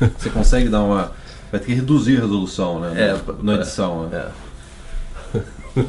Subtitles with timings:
[0.16, 1.12] Você consegue dar uma.
[1.50, 2.92] Vai ter que reduzir a resolução, né?
[2.94, 4.08] É, na é, edição.
[4.08, 4.30] né?
[5.34, 5.82] É.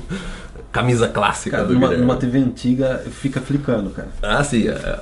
[0.72, 4.10] Camisa clássica Cara, numa, numa TV antiga fica flicando, cara.
[4.22, 4.68] Ah, sim.
[4.68, 5.00] é.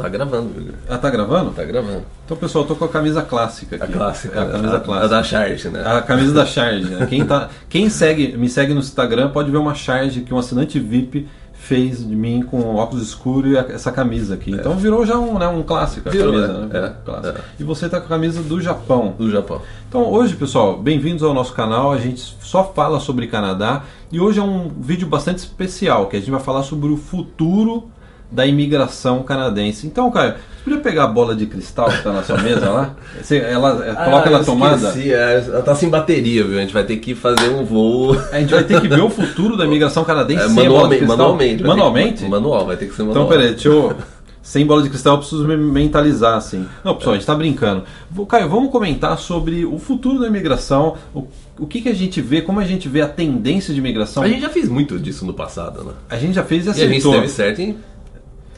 [0.00, 0.74] Tá gravando.
[0.88, 1.50] Ah, tá gravando?
[1.50, 2.04] Tá gravando.
[2.24, 3.92] Então, pessoal, eu tô com a camisa clássica A aqui.
[3.92, 4.38] clássica.
[4.38, 5.04] É a camisa a, clássica.
[5.04, 5.82] A da Charge, né?
[5.86, 6.88] A camisa da Charge.
[6.88, 7.06] Né?
[7.06, 10.80] Quem, tá, quem segue, me segue no Instagram pode ver uma Charge que um assinante
[10.80, 11.28] VIP
[11.60, 14.50] fez de mim com óculos escuros e essa camisa aqui.
[14.50, 16.58] Então virou já um, né, um clássico Virou, camisa.
[16.58, 16.66] né?
[16.80, 16.86] Né?
[16.86, 17.38] É, clássico.
[17.38, 17.40] é.
[17.60, 19.14] E você tá com a camisa do Japão.
[19.16, 19.60] Do Japão.
[19.88, 21.92] Então hoje, pessoal, bem-vindos ao nosso canal.
[21.92, 26.18] A gente só fala sobre Canadá e hoje é um vídeo bastante especial que a
[26.18, 27.88] gente vai falar sobre o futuro
[28.30, 29.86] da imigração canadense.
[29.86, 32.94] Então, cara, você podia pegar a bola de cristal que está na sua mesa lá?
[33.20, 34.88] Você, ela, é, coloca Ah, na eu tomada.
[34.88, 36.58] esqueci, é, ela tá sem bateria, viu?
[36.58, 38.16] A gente vai ter que fazer um voo.
[38.30, 40.88] A gente vai ter que ver o futuro da imigração canadense É, sem a bola
[40.88, 41.06] de manualmente.
[41.06, 41.16] cristal.
[41.16, 41.56] Manualmente.
[41.56, 42.24] ter que- Manualmente?
[42.28, 43.24] Manual, vai ter que ser manual.
[43.24, 43.96] Então, peraí, deixa eu.
[44.42, 46.66] Sem bola de cristal, eu preciso me mentalizar assim.
[46.82, 47.84] Não, pessoal, a gente tá brincando.
[48.26, 51.26] Caio, vamos comentar sobre o futuro da imigração, o,
[51.58, 54.22] o que, que a gente vê, como a gente vê a tendência de imigração.
[54.22, 55.92] A gente já fez muito disso no passado, né?
[56.08, 57.12] A gente já fez e E a gente acertou.
[57.12, 57.76] teve certo em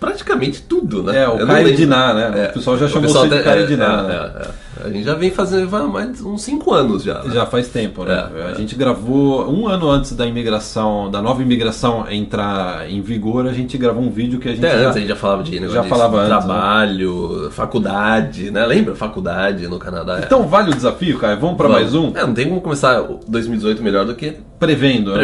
[0.02, 1.22] praticamente tudo, né?
[1.22, 1.76] É, o Caio.
[1.76, 2.48] Diná, né?
[2.50, 4.32] O pessoal já chamou você de Caio é, Diná, é, né?
[4.34, 4.72] é, é.
[4.84, 7.22] A gente já vem fazendo vai mais uns 5 anos já.
[7.22, 7.32] né?
[7.32, 8.28] Já faz tempo, né?
[8.34, 8.54] É, a é.
[8.56, 13.78] gente gravou um ano antes da imigração, da nova imigração entrar em vigor, a gente
[13.78, 15.74] gravou um vídeo que a gente Até já- antes a gente já falava de negócio
[15.74, 16.36] já falava antes, né?
[16.36, 18.66] trabalho, faculdade, né?
[18.66, 18.96] Lembra?
[18.96, 20.18] Faculdade no Canadá.
[20.18, 20.24] é.
[20.24, 21.38] Então vale o desafio, Caio?
[21.38, 22.10] Vamos para mais um?
[22.16, 25.18] É, não tem como começar o 2018 melhor do que Prevendo, né?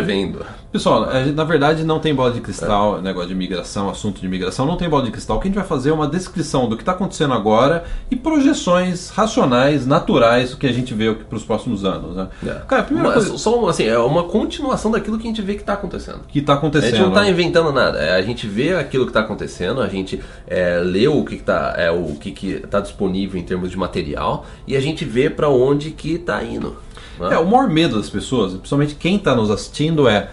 [0.70, 4.26] Pessoal, a gente, na verdade não tem bola de cristal, negócio de imigração, assunto de
[4.26, 5.38] imigração, não tem bola de cristal.
[5.38, 8.16] O que a gente vai fazer é uma descrição do que está acontecendo agora e
[8.16, 12.14] projeções racionais, naturais, do que a gente vê para os próximos anos.
[12.14, 12.28] Né?
[12.46, 12.50] É.
[12.68, 15.54] Cara, a primeira Mas, coisa Só assim, é uma continuação daquilo que a gente vê
[15.54, 16.20] que está acontecendo.
[16.28, 16.90] que está A acontecendo.
[16.90, 17.30] gente não está né?
[17.30, 21.24] inventando nada, é, a gente vê aquilo que está acontecendo, a gente é, lê o
[21.24, 25.02] que está é, o que que tá disponível em termos de material e a gente
[25.06, 26.76] vê para onde que está indo.
[27.18, 27.32] né?
[27.32, 30.28] É, o maior medo das pessoas, principalmente quem está nos assistindo, é.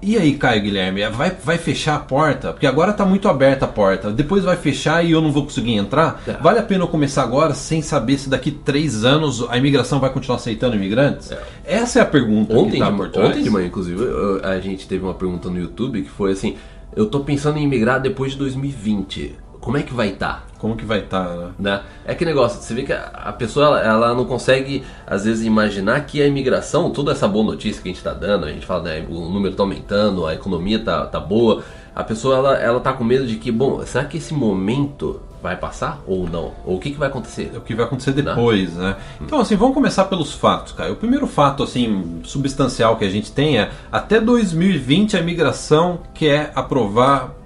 [0.00, 2.52] E aí, Caio Guilherme, vai, vai fechar a porta?
[2.52, 4.12] Porque agora está muito aberta a porta.
[4.12, 6.22] Depois vai fechar e eu não vou conseguir entrar?
[6.26, 6.32] É.
[6.34, 10.10] Vale a pena eu começar agora sem saber se daqui três anos a imigração vai
[10.10, 11.32] continuar aceitando imigrantes?
[11.64, 13.30] Essa é a pergunta que Ontem, está de, por trás.
[13.30, 14.00] ontem de manhã, inclusive,
[14.44, 16.56] a gente teve uma pergunta no YouTube que foi assim:
[16.94, 19.34] eu tô pensando em imigrar depois de 2020.
[19.60, 20.46] Como é que vai estar?
[20.58, 21.50] Como que vai estar, né?
[21.58, 21.82] né?
[22.04, 26.00] É que negócio, você vê que a, pessoa ela, ela não consegue às vezes imaginar
[26.06, 28.82] que a imigração, toda essa boa notícia que a gente está dando, a gente fala,
[28.84, 31.62] né, o número está aumentando, a economia tá, tá boa,
[31.94, 35.56] a pessoa ela, ela tá com medo de que, bom, será que esse momento vai
[35.56, 36.52] passar ou não?
[36.64, 37.52] Ou o que, que vai acontecer?
[37.56, 38.96] o que vai acontecer depois, né?
[39.20, 40.92] Então, assim, vamos começar pelos fatos, cara.
[40.92, 46.52] O primeiro fato, assim, substancial que a gente tem é até 2020 a imigração quer
[46.54, 47.37] aprovar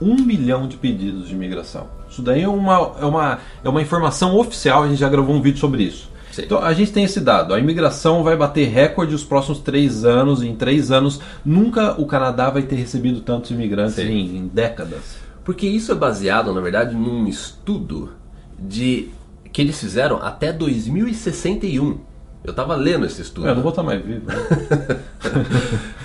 [0.00, 1.86] um milhão de pedidos de imigração.
[2.10, 5.42] Isso daí é uma, é uma, é uma informação oficial, a gente já gravou um
[5.42, 6.10] vídeo sobre isso.
[6.32, 6.42] Sim.
[6.44, 7.52] Então, a gente tem esse dado.
[7.52, 10.42] A imigração vai bater recorde os próximos três anos.
[10.42, 15.16] Em três anos, nunca o Canadá vai ter recebido tantos imigrantes em, em décadas.
[15.44, 18.10] Porque isso é baseado, na verdade, num estudo
[18.58, 19.08] de
[19.52, 21.98] que eles fizeram até 2061.
[22.44, 23.48] Eu tava lendo esse estudo.
[23.48, 24.26] Eu não vou estar mais vivo.
[24.26, 24.34] né?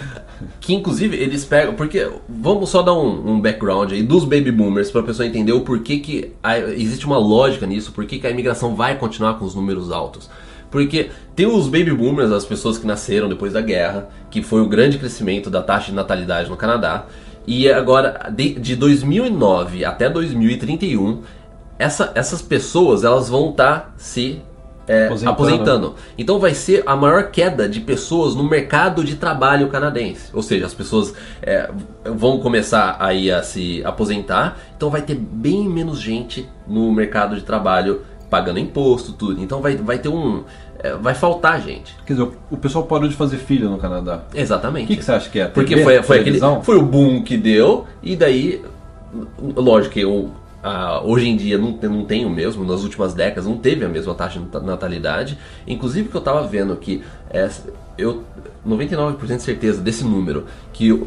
[0.60, 1.74] Que inclusive eles pegam.
[1.76, 5.52] Porque vamos só dar um, um background aí dos baby boomers para a pessoa entender
[5.54, 9.46] o porquê que a- existe uma lógica nisso, porquê que a imigração vai continuar com
[9.46, 10.30] os números altos.
[10.72, 14.68] Porque tem os baby boomers, as pessoas que nasceram depois da guerra, que foi o
[14.68, 17.06] grande crescimento da taxa de natalidade no Canadá.
[17.46, 21.22] E agora, de, de 2009 até 2031,
[21.78, 24.42] essa- essas pessoas elas vão estar se
[24.88, 25.32] é, Aposentando.
[25.32, 25.96] aposentando.
[26.18, 30.30] Então vai ser a maior queda de pessoas no mercado de trabalho canadense.
[30.34, 31.70] Ou seja, as pessoas é,
[32.04, 37.44] vão começar aí a se aposentar, então vai ter bem menos gente no mercado de
[37.44, 39.42] trabalho pagando imposto, tudo.
[39.42, 40.44] Então vai, vai ter um.
[40.80, 41.96] é, vai faltar gente.
[42.06, 44.24] Quer dizer, o pessoal parou de fazer filho no Canadá.
[44.34, 44.86] Exatamente.
[44.86, 45.48] O que, que você acha que é?
[45.48, 48.62] Porque foi, foi, aquele, foi o boom que deu, e daí,
[49.56, 50.32] lógico que eu,
[50.64, 53.90] ah, hoje em dia não, não tem o mesmo, nas últimas décadas não teve a
[53.90, 55.38] mesma taxa de nata- natalidade.
[55.68, 57.50] Inclusive que eu tava vendo que é,
[57.98, 58.24] eu
[58.66, 61.06] 99% de certeza desse número, que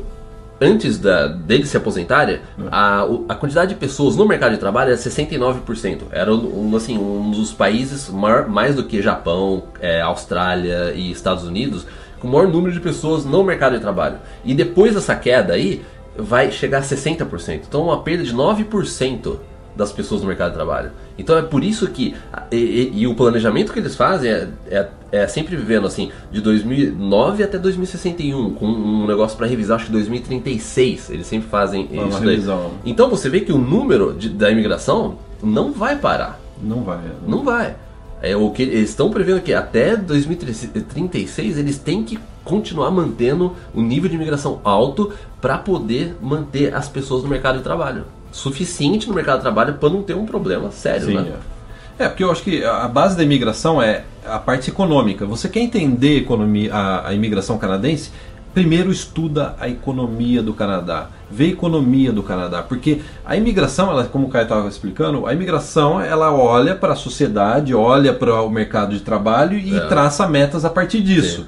[0.60, 4.98] antes da, deles se aposentarem, a, a quantidade de pessoas no mercado de trabalho era
[4.98, 6.02] 69%.
[6.10, 11.44] Era um, assim, um dos países maior, mais do que Japão, é, Austrália e Estados
[11.44, 11.86] Unidos,
[12.20, 14.18] com o maior número de pessoas no mercado de trabalho.
[14.44, 15.82] E depois dessa queda aí,
[16.18, 17.62] vai chegar a 60%.
[17.68, 19.36] Então uma perda de 9%
[19.74, 20.90] das pessoas no mercado de trabalho.
[21.18, 22.14] Então é por isso que.
[22.50, 26.40] E, e- e o planejamento que eles fazem é, é, é sempre vivendo assim, de
[26.40, 31.10] 2009 até 2061, com um negócio para revisar, acho que 2036.
[31.10, 32.30] Eles sempre fazem Uma isso daí.
[32.30, 32.70] revisão.
[32.86, 36.40] Então você vê que o número de- da imigração não vai parar.
[36.62, 36.96] Não vai.
[36.98, 37.10] é.
[37.28, 37.76] Não vai.
[38.22, 43.82] É, o que eles estão prevendo que até 2036 eles têm que continuar mantendo o
[43.82, 48.04] nível de imigração alto para poder manter as pessoas no mercado de trabalho.
[48.32, 51.32] Suficiente no mercado de trabalho para não ter um problema sério, Sim, né?
[51.52, 51.56] é.
[51.98, 55.24] É, porque eu acho que a base da imigração é a parte econômica.
[55.24, 58.10] Você quer entender a, economia, a, a imigração canadense?
[58.56, 64.04] Primeiro estuda a economia do Canadá, vê a economia do Canadá, porque a imigração, ela,
[64.04, 68.48] como o Caio estava explicando, a imigração ela olha para a sociedade, olha para o
[68.48, 69.80] mercado de trabalho e É.
[69.88, 71.42] traça metas a partir disso.
[71.42, 71.46] Sim.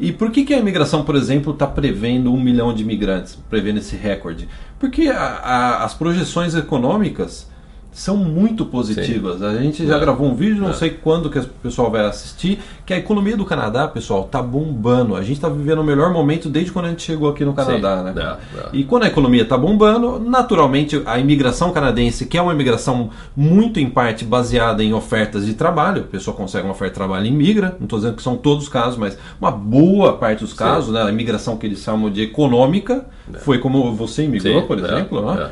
[0.00, 3.76] E por que, que a imigração, por exemplo, está prevendo um milhão de imigrantes, prevendo
[3.80, 4.48] esse recorde?
[4.80, 7.50] Porque a- a- as projeções econômicas
[7.96, 9.42] são muito positivas.
[9.42, 9.98] A gente já É.
[9.98, 10.74] gravou um vídeo, não É.
[10.74, 15.16] sei quando que o pessoal vai assistir, que a economia do Canadá, pessoal, tá bombando.
[15.16, 17.98] A gente está vivendo o melhor momento desde quando a gente chegou aqui no Canadá,
[17.98, 18.04] Sim.
[18.14, 18.36] né?
[18.54, 18.68] É, é.
[18.74, 23.80] E quando a economia está bombando, naturalmente a imigração canadense, que é uma imigração muito
[23.80, 27.28] em parte baseada em ofertas de trabalho, a pessoa consegue uma oferta de trabalho e
[27.30, 30.92] imigra, não estou dizendo que são todos os casos, mas uma boa parte dos casos,
[30.92, 33.06] né, a imigração que eles chamam de econômica,
[33.38, 35.50] foi como você imigrou, Sim, por é, exemplo, né?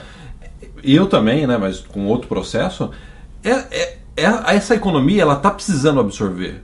[0.84, 0.90] É.
[0.90, 2.90] eu também, né, mas com outro processo,
[3.42, 6.62] é, é- é- essa economia ela está precisando absorver.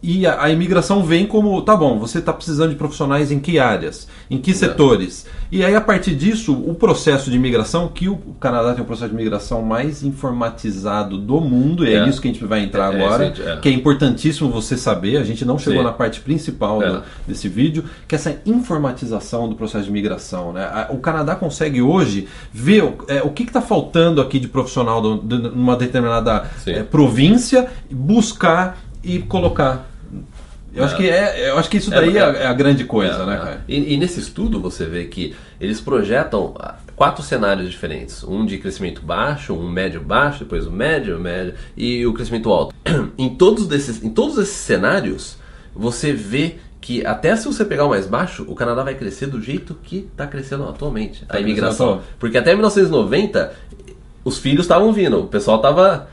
[0.00, 3.58] E a, a imigração vem como, tá bom, você está precisando de profissionais em que
[3.58, 5.26] áreas, em que setores.
[5.50, 9.08] E aí, a partir disso, o processo de imigração, que o, Canadá tem o processo
[9.08, 12.08] de imigração mais informatizado do mundo, e é, É.
[12.08, 13.56] isso que a gente vai entrar É, agora, esse é.
[13.56, 15.84] que é importantíssimo você saber, a gente não chegou Sim.
[15.86, 16.90] na parte principal É.
[16.92, 20.52] do- desse vídeo, que é essa informatização do processo de imigração.
[20.52, 20.62] Né?
[20.64, 25.00] A- O Canadá consegue hoje ver o, é, o que está faltando aqui de profissional
[25.02, 29.88] do- de- numa determinada é, província, buscar e colocar.
[30.74, 32.42] Eu, acho que é, eu acho que isso É, daí é, é.
[32.42, 33.38] é a grande coisa, É, né, é.
[33.38, 33.64] cara?
[33.66, 38.58] E, e nesse estudo você vê que eles projetam ah, quatro cenários diferentes: um de
[38.58, 42.74] crescimento baixo, um médio baixo, depois o médio, o médio e o crescimento alto.
[43.16, 45.38] em, todos desses, em todos esses cenários,
[45.74, 49.40] você vê que até se você pegar o mais baixo, o Canadá vai crescer do
[49.40, 51.86] jeito que está crescendo atualmente a crescendo imigração.
[51.88, 52.04] atual.
[52.20, 53.52] Porque até 1990
[54.24, 56.08] os filhos estavam vindo, o pessoal estava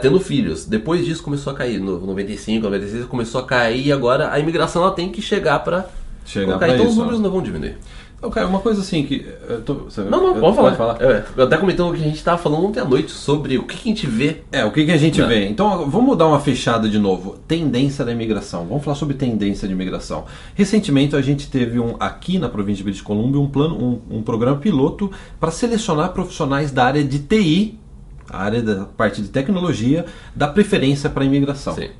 [0.00, 0.66] tendo filhos.
[0.66, 4.82] Depois disso começou a cair, no 95, 96 começou a cair e agora a imigração
[4.82, 5.88] ela tem que chegar para
[6.24, 7.24] Chegar Então os números né?
[7.24, 7.76] não vão diminuir.
[8.16, 9.26] Então, cara, uma coisa assim que.
[9.66, 10.96] tô- Não, não, pode falar.
[11.02, 13.64] É, eu até comentando o que a gente estava falando ontem à noite sobre o
[13.64, 14.38] que, que a gente vê.
[14.50, 15.28] É, o que, que a gente Não.
[15.28, 15.46] vê?
[15.46, 17.36] Então, vamos dar uma fechada de novo.
[17.46, 18.64] Tendência da imigração.
[18.64, 20.24] Vamos falar sobre tendência de imigração.
[20.54, 23.76] Recentemente, a gente teve um aqui na província de British Columbia um plano,
[24.10, 27.78] um, um programa piloto para selecionar profissionais da área de TI,
[28.34, 30.04] a área da parte de tecnologia,
[30.34, 31.74] da preferência para a imigração.
[31.74, 31.90] Sim.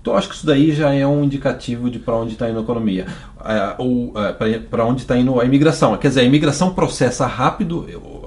[0.00, 2.62] Então acho que isso daí já é um indicativo de para onde está indo a
[2.62, 3.06] economia,
[3.44, 4.14] é, ou
[4.70, 5.96] para onde está indo a imigração.
[5.96, 7.84] Quer dizer, a imigração processa rápido,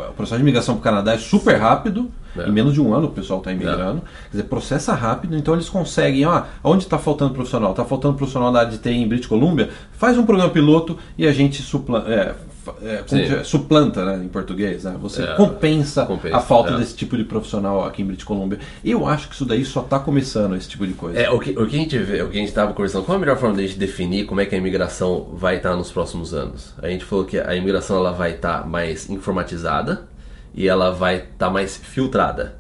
[0.10, 2.50] o processo de imigração para o Canadá é super rápido, É.
[2.50, 4.02] em menos de um ano o pessoal está imigrando.
[4.02, 7.72] Quer dizer, processa rápido, então eles conseguem, ó, onde está faltando profissional?
[7.72, 9.70] Está faltando profissional da área de TI em British Columbia?
[9.94, 12.36] Faz um programa piloto e a gente supla, é,
[12.82, 13.44] é, Sim.
[13.44, 14.84] suplanta né, em português.
[14.84, 14.96] Né?
[15.02, 16.78] Você É, compensa, compensa, a falta é.
[16.78, 18.60] desse tipo de profissional aqui em British Columbia.
[18.84, 21.20] Eu acho que isso daí só está começando, esse tipo de coisa.
[21.20, 23.18] É, o que, o que a gente vê, o que a gente estava conversando, qual
[23.18, 25.92] a melhor forma de a gente definir como é que a imigração vai estar nos
[25.92, 26.74] próximos anos?
[26.82, 30.08] A gente falou que a imigração ela vai estar mais informatizada
[30.54, 32.59] e ela vai estar mais filtrada.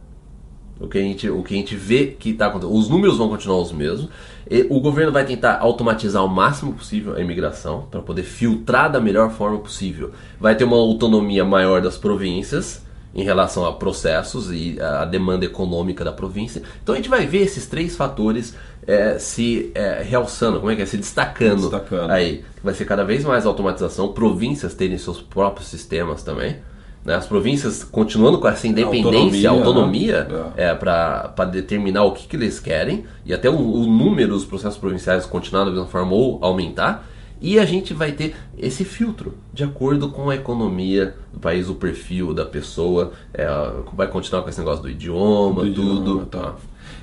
[0.79, 3.27] O que a gente, o que a gente vê que está acontecendo, os números vão
[3.27, 4.09] continuar os mesmos.
[4.49, 8.99] E o governo vai tentar automatizar o máximo possível a imigração para poder filtrar da
[8.99, 10.11] melhor forma possível.
[10.39, 12.81] Vai ter uma autonomia maior das províncias
[13.13, 16.61] em relação a processos e a demanda econômica da província.
[16.81, 18.56] Então a gente vai ver esses três fatores
[18.87, 22.11] eh, se eh, realçando, como é que é, se destacando, Destacando.
[22.11, 22.44] aí.
[22.63, 26.57] Vai ser cada vez mais automatização, províncias terem seus próprios sistemas também.
[27.03, 27.15] Né?
[27.15, 30.51] As províncias continuando com essa independência, Autonomia, autonomia, né?
[30.57, 34.77] é, para determinar o que, que eles querem e até o, o número dos processos
[34.77, 37.07] provinciais continuar da mesma forma ou aumentar.
[37.41, 41.75] E a gente vai ter esse filtro de acordo com a economia do país, o
[41.75, 43.47] perfil da pessoa, é,
[43.94, 46.01] vai continuar com esse negócio do idioma, Do tudo.
[46.01, 46.56] idioma, tá.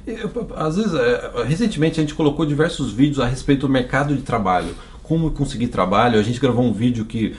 [0.07, 4.21] Eu, Às vezes, é, recentemente a gente colocou diversos vídeos a respeito do mercado de
[4.21, 6.19] trabalho, como conseguir trabalho.
[6.21, 7.35] A gente gravou um vídeo que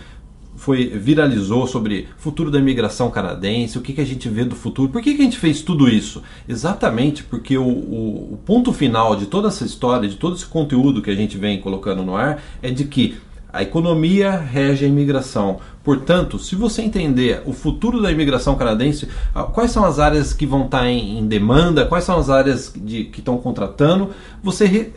[0.57, 4.89] foi viralizou sobre futuro da imigração canadense, o que, que a gente vê do futuro.
[4.91, 6.21] Por que, que a gente fez tudo isso?
[6.49, 11.01] Exatamente porque o, o, o ponto final de toda essa história, de todo esse conteúdo
[11.01, 13.15] que a gente vem colocando no ar, é de que
[13.53, 15.59] a economia rege a imigração.
[15.83, 20.45] Portanto, se você entender o futuro da imigração canadense, ah, quais são as áreas que
[20.45, 24.09] vão estar em, em demanda, quais são as áreas de, que estão contratando,
[24.43, 24.91] você, re-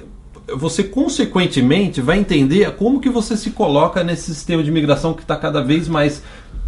[0.56, 5.36] você consequentemente vai entender como que você se coloca nesse sistema de imigração que está
[5.36, 6.22] cada vez mais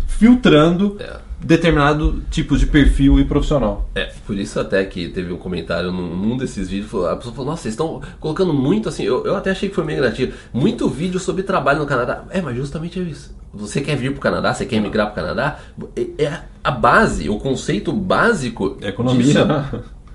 [0.06, 1.16] filtrando É.
[1.40, 3.88] determinado tipo de perfil e profissional.
[3.94, 7.50] É, por isso até que teve um comentário num, num desses vídeos, a pessoa falou,
[7.50, 10.88] nossa, vocês estão colocando muito assim, eu, eu até achei que foi meio negativo, muito
[10.88, 12.24] vídeo sobre trabalho no Canadá.
[12.30, 13.34] É, mas justamente é isso.
[13.52, 15.58] Você quer vir pro Canadá, você quer emigrar pro Canadá,
[15.96, 19.68] é, é a base, o conceito básico Economia, disso né?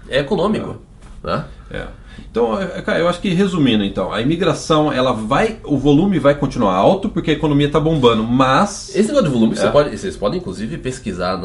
[0.10, 0.78] é econômico.
[1.24, 1.44] Né?
[1.72, 1.86] É.
[2.32, 6.34] Então, é, cara, eu acho que resumindo, então, a imigração, ela vai, o volume vai
[6.34, 9.70] continuar alto porque a economia está bombando, mas Esse negócio de volume, você É.
[9.70, 11.36] pode- vocês podem inclusive pesquisar,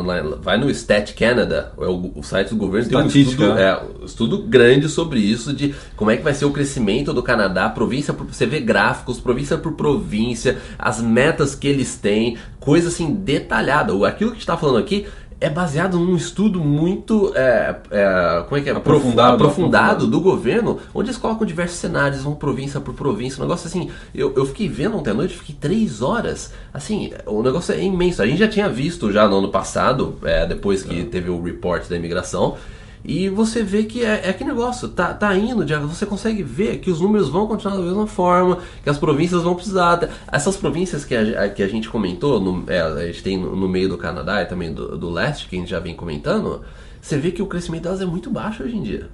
[0.41, 3.63] vai no Stat Canada, é o, o site do governo, tem um estudo, né?
[3.63, 7.69] é, estudo grande sobre isso, de como é que vai ser o crescimento do Canadá,
[7.69, 13.13] província por, você vê gráficos, província por província, as metas que eles têm, coisa assim
[13.13, 13.93] detalhada.
[14.07, 15.07] Aquilo que a gente está falando aqui
[15.43, 18.73] é baseado num estudo muito é, é, como é que é?
[18.73, 20.07] Aprofundado, Profu- aprofundado aprofundado.
[20.07, 23.91] do governo, onde eles colocam diversos cenários, vão província por província, um negócio assim.
[24.15, 26.53] Eu, eu fiquei vendo ontem à noite, fiquei três horas.
[26.73, 28.23] Assim, o negócio é imenso.
[28.23, 31.89] A gente já tinha visto já no ano passado, é, depois que teve o report
[31.89, 32.57] da imigração.
[33.05, 36.91] E você vê que é, é aquele negócio, tá, tá indo, você consegue ver que
[36.91, 40.09] os números vão continuar da mesma forma, que as províncias vão precisar.
[40.31, 43.69] Essas províncias que a, que a gente comentou, no, é, a gente tem no, no
[43.69, 46.63] meio do Canadá e também do, do leste, que a gente já vem comentando,
[47.01, 49.09] você vê que o crescimento delas é muito baixo hoje em dia.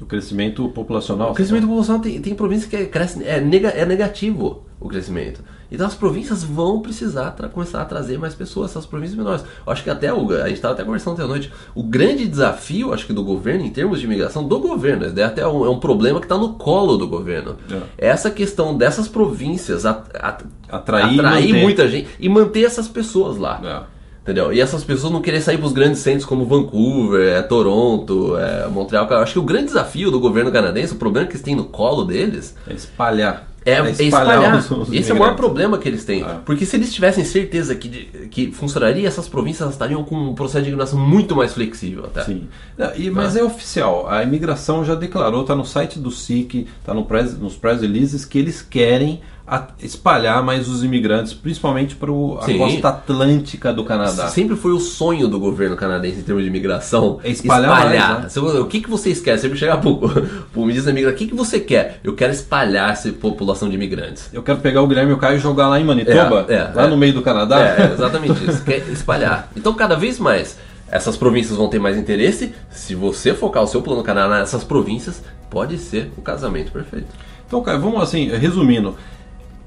[0.00, 1.30] O crescimento populacional.
[1.30, 5.42] O crescimento populacional tem, tem províncias que cresce, é, nega, é negativo o crescimento.
[5.72, 9.42] Então as províncias vão precisar começar a trazer mais pessoas, essas províncias menores.
[9.66, 11.52] Eu acho que até o, a gente estava até conversando ontem à noite.
[11.74, 15.46] O grande desafio, acho que do governo, em termos de imigração, do governo, é até
[15.48, 17.56] um, é um problema que está no colo do governo.
[17.98, 18.08] É.
[18.08, 23.60] Essa questão dessas províncias a- a- Atrair atrair muita gente e manter essas pessoas lá.
[23.90, 23.93] É.
[24.24, 24.50] Entendeu?
[24.54, 28.66] E essas pessoas não querer sair para os grandes centros como Vancouver, é, Toronto, é,
[28.68, 29.06] Montreal.
[29.10, 31.64] Eu acho que o grande desafio do governo canadense, o problema que eles têm no
[31.64, 33.46] colo deles, É espalhar.
[33.66, 34.56] é, é espalhar.
[34.56, 36.22] os- os Esse é o maior problema que eles têm.
[36.22, 36.38] É.
[36.42, 37.88] Porque se eles tivessem certeza que,
[38.30, 42.24] que funcionaria, essas províncias estariam com um processo de imigração muito mais flexível até.
[42.24, 42.48] Sim.
[42.96, 44.06] E- mas é oficial.
[44.08, 48.24] A imigração já declarou, está no site do SIC, está no press, nos press releases,
[48.24, 49.20] que eles querem
[49.78, 54.28] espalhar mais os imigrantes, principalmente para a costa atlântica do Canadá.
[54.28, 57.20] Sempre foi o sonho do governo canadense em termos de imigração.
[57.22, 58.40] É espalhar mais, né?
[58.60, 59.38] O que, que vocês querem?
[59.38, 61.14] Sempre chegar pro, pro ministro da imigração.
[61.14, 62.00] O que, que você quer?
[62.02, 64.30] Eu quero espalhar essa população de imigrantes.
[64.32, 66.70] Eu quero pegar o Guilherme e o Caio e jogar lá em Manitoba, É, é,
[66.74, 66.86] lá é.
[66.86, 67.60] no meio do Canadá.
[67.60, 68.64] É, é exatamente isso.
[68.64, 69.50] Quer espalhar.
[69.54, 70.58] Então, cada vez mais,
[70.90, 72.54] essas províncias vão ter mais interesse.
[72.70, 77.08] Se você focar o seu plano Canadá nessas províncias, pode ser o casamento perfeito.
[77.46, 78.96] Então, cara, vamos assim, resumindo.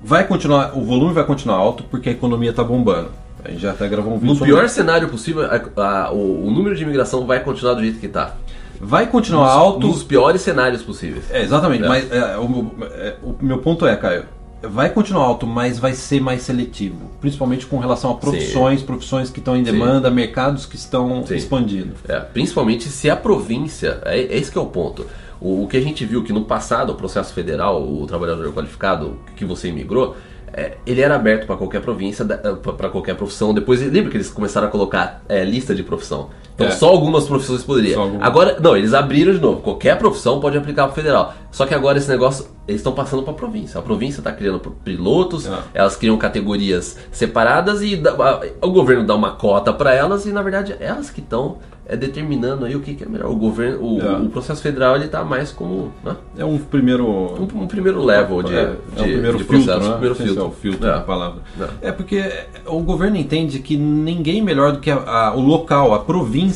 [0.07, 3.09] Vai continuar, o volume vai continuar alto porque a economia está bombando.
[3.43, 6.49] A gente já até gravou um vídeo No pior cenário possível, a- a- o, o
[6.49, 8.35] número de imigração vai continuar do jeito que está.
[8.79, 9.85] Vai continuar alto.
[9.85, 11.25] Nos piores cenários possíveis.
[11.29, 11.87] É, exatamente, É.
[11.89, 14.23] mas é, o, meu- é, o meu ponto é, Caio,
[14.63, 19.39] vai continuar alto, mas vai ser mais seletivo, principalmente com relação a profissões, profissões que
[19.39, 19.73] estão em Sim.
[19.73, 21.35] demanda, mercados que estão Sim.
[21.35, 21.95] expandindo.
[22.07, 25.05] É, principalmente se a província, é, é esse que é o ponto.
[25.39, 29.19] O, o que a gente viu que no passado, o processo federal, o trabalhador qualificado
[29.35, 30.15] que você imigrou,
[30.53, 33.53] é, ele era aberto para qualquer província, para qualquer profissão.
[33.53, 36.29] Depois, lembra que eles começaram a colocar é, lista de profissão?
[36.57, 36.71] Então É.
[36.71, 38.01] só algumas profissões poderiam.
[38.01, 38.25] Algumas.
[38.27, 39.61] Agora, não, eles abriram de novo.
[39.61, 41.33] Qualquer profissão pode aplicar para federal.
[41.51, 43.79] Só que agora esse negócio, eles estão passando para a província.
[43.79, 45.55] A província está criando pilotos, É.
[45.75, 50.41] elas criam categorias separadas e dá- o governo dá uma cota para elas e na
[50.41, 51.57] verdade elas que estão
[51.89, 53.31] é, determinando aí o que, que é melhor.
[53.31, 54.17] O governo, o, É.
[54.17, 56.17] o processo federal ele tá mais como né?
[56.37, 57.07] É um primeiro.
[57.07, 59.91] um, um primeiro level de, é, de, é o primeiro de filtro, né?
[59.91, 60.43] primeiro se filtro.
[60.43, 60.93] É o filtro É.
[60.95, 61.39] a palavra.
[61.81, 61.87] É.
[61.87, 62.29] É porque
[62.65, 66.46] o governo entende que ninguém melhor do que a- a- o local, a província,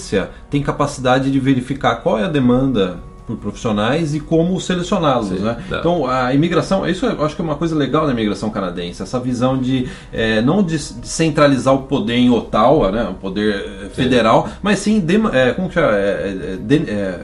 [0.49, 5.57] tem capacidade de verificar qual é a demanda por profissionais e como selecioná-los, Sim, né?
[5.71, 5.77] é.
[5.79, 9.19] Então a imigração, isso eu acho que é uma coisa legal da imigração canadense, essa
[9.19, 13.55] visão de é, não de, centralizar o poder em Ottawa, né, o poder
[13.85, 15.95] eh, federal, mas sim de, é, como que chama?
[15.95, 17.19] É, é, de- é,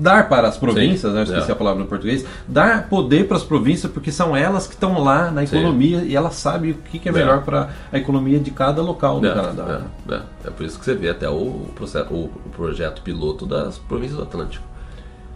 [0.00, 1.52] dar para as províncias, Sim, eu esqueci é.
[1.52, 5.30] a palavra no português, dar poder para as províncias porque são elas que estão lá
[5.30, 5.58] na Sim.
[5.58, 7.14] economia e elas sabem o que, que é É.
[7.14, 9.82] melhor para a economia de cada local do É, Canadá.
[10.08, 10.20] é, é.
[10.46, 14.22] É por isso que você vê até o, processo, o projeto piloto das províncias do
[14.22, 14.64] Atlântico.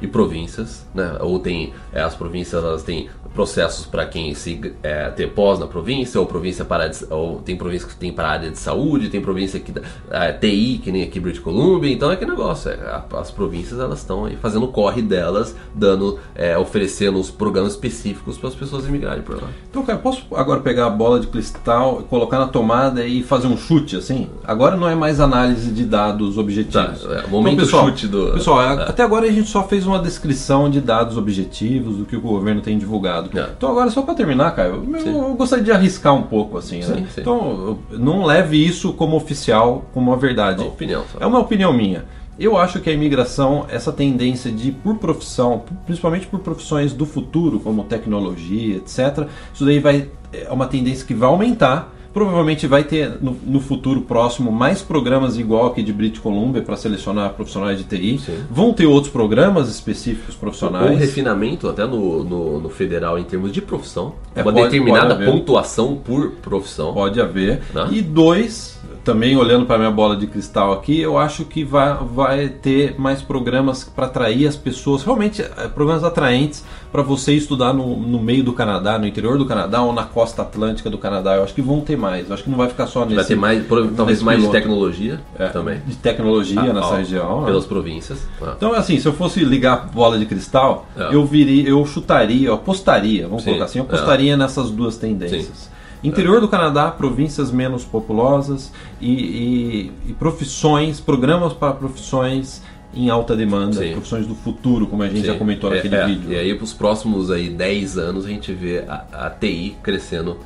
[0.00, 1.16] E províncias, né?
[1.20, 5.66] Ou tem é, as províncias, elas têm processos para quem se é, ter pós na
[5.66, 9.58] província, ou província para ou tem província que tem para área de saúde, tem província
[9.58, 9.72] que
[10.10, 13.98] é, TI, que nem aqui British Columbia, então é que negócio, é, as províncias elas
[13.98, 18.86] estão aí fazendo o corre delas, dando, é, oferecendo os programas específicos para as pessoas
[18.86, 19.48] imigrarem por lá.
[19.68, 23.56] Então, cara, posso agora pegar a bola de cristal, colocar na tomada e fazer um
[23.56, 24.28] chute assim?
[24.44, 27.02] Agora não é mais análise de dados objetivos.
[27.02, 28.88] Tá, é, o momento pessoal, chute do- Pessoal, é.
[28.88, 32.20] até agora a gente só fez mais uma descrição de dados objetivos do que o
[32.20, 33.38] governo tem divulgado.
[33.38, 33.50] É.
[33.56, 35.14] Então agora só para terminar, Caio, eu, Sim.
[35.14, 36.84] eu gostaria de arriscar um pouco assim, né?
[36.84, 37.20] Sim, sim.
[37.20, 40.62] Então não leve isso como oficial, como uma verdade.
[40.62, 41.04] Uma opinião.
[41.20, 42.04] É uma opinião minha.
[42.38, 47.60] Eu acho que a imigração, essa tendência de por profissão, principalmente por profissões do futuro,
[47.60, 51.92] como tecnologia, etc., isso daí vai é uma tendência que vai aumentar.
[52.14, 56.76] Provavelmente vai ter no, no futuro próximo mais programas igual aqui de British Columbia para
[56.76, 58.18] selecionar profissionais de TI.
[58.18, 58.38] Sim.
[58.49, 60.97] Vão ter outros programas específicos Ou profissionais.
[60.99, 64.14] refinamento até no, no, no federal em termos de profissão.
[64.35, 66.94] É, uma pode- determinada pode pontuação por profissão.
[66.94, 67.62] Pode haver.
[67.75, 67.88] Né?
[67.90, 72.49] E dois, também olhando para minha bola de cristal aqui, eu acho que vai, vai
[72.49, 77.96] ter mais programas para atrair as pessoas, realmente eh, programas atraentes para você estudar no,
[77.96, 81.37] no meio do Canadá, no interior do Canadá ou na costa atlântica do Canadá.
[81.37, 82.28] Eu acho que vão ter mais.
[82.28, 83.16] Eu acho que não vai ficar só nesse.
[83.16, 83.64] Vai ter mais,
[83.96, 84.52] talvez mais de piloto.
[84.61, 85.80] tecnologia É, também.
[85.87, 87.40] De tecnologia Ah, nessa ó, região.
[87.40, 87.46] né?
[87.46, 88.26] Pelas províncias.
[88.40, 88.54] Ah.
[88.56, 91.14] Então, assim, se eu fosse ligar a bola de cristal, É.
[91.14, 93.88] eu viria, eu chutaria, eu apostaria, vamos Sim, colocar assim, eu é.
[93.88, 95.68] apostaria nessas duas tendências.
[96.04, 98.70] Interior do Canadá, províncias menos populosas
[99.00, 102.62] e, e- e profissões, programas para profissões
[102.94, 103.92] em alta demanda, Sim.
[103.92, 105.38] profissões do futuro, como a gente já Sim.
[105.38, 106.06] comentou É, naquele é.
[106.06, 106.32] vídeo.
[106.32, 110.37] E aí, para os próximos aí, 10 anos, a gente vê a, a TI crescendo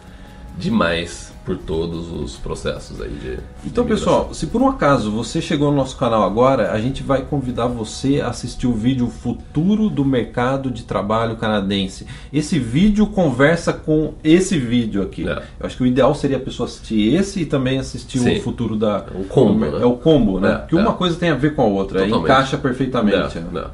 [0.58, 3.38] demais por todos os processos aí de.
[3.64, 7.02] Então, de pessoal, se por um acaso você chegou no nosso canal agora, a gente
[7.02, 12.06] vai convidar você a assistir o vídeo Futuro do Mercado de Trabalho Canadense.
[12.30, 15.26] Esse vídeo conversa com esse vídeo aqui.
[15.26, 15.42] É.
[15.58, 18.36] Eu acho que o ideal seria a pessoa assistir esse e também assistir Sim.
[18.36, 19.06] o futuro da.
[19.14, 19.82] É um combo, né?
[19.82, 20.52] É o combo, né?
[20.52, 20.80] É, Porque é.
[20.80, 22.24] uma coisa tem a ver com a outra, Totalmente.
[22.24, 23.38] encaixa perfeitamente.
[23.40, 23.66] Não, né?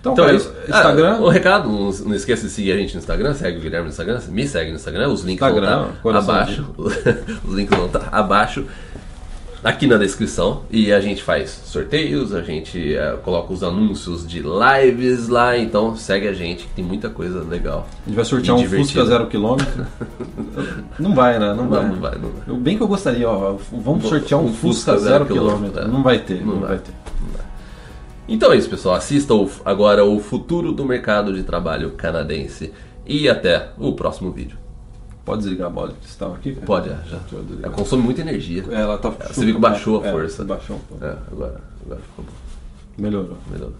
[0.00, 0.50] Então, Então é isso.
[0.66, 1.16] Instagram.
[1.18, 3.90] Ah, o recado, não, esqueça de seguir a gente no Instagram, segue o Guilherme no
[3.90, 6.66] Instagram, me segue no Instagram, os links Instagram, vão estar coraçãozinho.
[6.78, 7.26] abaixo.
[7.46, 8.64] os links vão estar abaixo.
[9.62, 14.40] Aqui na descrição e a gente faz sorteios, a gente eh, coloca os anúncios de
[14.42, 17.86] lives lá, então segue a gente que tem muita coisa legal.
[18.06, 19.86] A gente vai sortear um Fusca zero quilômetro.
[20.98, 21.48] Não vai, né?
[21.52, 21.82] Não, Não, vai.
[21.86, 22.42] não vai, não vai.
[22.48, 25.56] Eu, bem que eu gostaria, ó, vamos sortear um, Um Fusca Fusca zero zero quilômetro.
[25.72, 25.88] quilômetro, é.
[25.88, 26.68] Não vai ter, não, Não vai.
[26.70, 26.78] vai.
[26.78, 26.92] ter.
[28.30, 28.94] Então é isso, pessoal.
[28.94, 29.34] Assista
[29.64, 32.72] agora o futuro do mercado de trabalho canadense
[33.04, 34.56] e até o próximo vídeo.
[35.24, 36.54] Pode desligar a bola de cristal aqui?
[36.54, 36.66] cara?
[36.66, 37.18] Pode, é, já.
[37.62, 38.64] Ela consome muita energia.
[38.70, 40.44] É, Ela tá Você viu que baixou a é, força.
[40.44, 41.04] baixou um pouco.
[41.04, 42.32] É, agora, agora ficou bom.
[42.96, 43.36] Melhorou.
[43.50, 43.74] Melhorou.